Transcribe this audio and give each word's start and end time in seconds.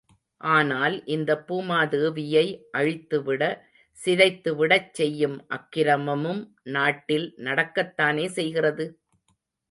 ஆனால் 0.41 0.95
இந்தப் 1.05 1.43
பூமாதேவியை 1.47 2.45
அழித்து 2.71 3.17
விட, 3.23 3.41
சிதைத்துவிடச் 3.99 4.89
செய்யும் 4.91 5.37
அக்கிரமமும் 5.49 6.41
நாட்டில் 6.69 7.27
நடக்கத்தானே 7.39 8.25
செய்கிறது? 8.29 8.87